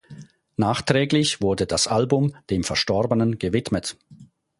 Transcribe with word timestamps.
Nachträglich 0.57 1.41
wurde 1.43 1.67
das 1.67 1.85
Album 1.85 2.33
dem 2.49 2.63
Verstorbenen 2.63 3.37
gewidmet. 3.37 3.97